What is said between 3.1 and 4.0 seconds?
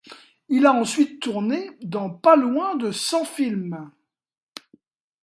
films.